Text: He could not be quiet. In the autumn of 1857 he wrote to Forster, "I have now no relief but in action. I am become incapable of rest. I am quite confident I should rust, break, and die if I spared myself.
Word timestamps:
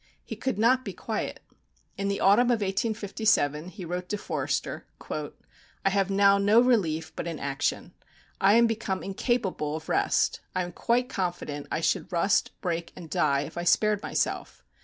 He 0.25 0.35
could 0.35 0.57
not 0.57 0.83
be 0.83 0.93
quiet. 0.93 1.41
In 1.95 2.07
the 2.07 2.19
autumn 2.21 2.47
of 2.47 2.61
1857 2.61 3.67
he 3.67 3.85
wrote 3.85 4.09
to 4.09 4.17
Forster, 4.17 4.87
"I 5.11 5.89
have 5.91 6.09
now 6.09 6.39
no 6.39 6.59
relief 6.59 7.15
but 7.15 7.27
in 7.27 7.37
action. 7.37 7.93
I 8.39 8.55
am 8.55 8.65
become 8.65 9.03
incapable 9.03 9.75
of 9.75 9.89
rest. 9.89 10.39
I 10.55 10.63
am 10.63 10.71
quite 10.71 11.07
confident 11.07 11.67
I 11.69 11.81
should 11.81 12.11
rust, 12.11 12.49
break, 12.61 12.91
and 12.95 13.11
die 13.11 13.41
if 13.41 13.59
I 13.59 13.63
spared 13.63 14.01
myself. 14.01 14.63